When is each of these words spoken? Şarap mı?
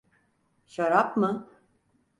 Şarap 0.65 1.17
mı? 1.17 1.49